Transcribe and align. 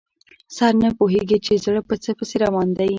سر 0.57 0.73
نه 0.83 0.89
پوهېږي 0.97 1.37
چې 1.45 1.53
زړه 1.65 1.81
په 1.89 1.95
څه 2.03 2.11
پسې 2.17 2.35
روان 2.45 2.67
دی. 2.77 2.89